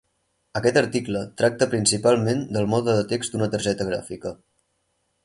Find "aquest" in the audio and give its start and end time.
0.59-0.79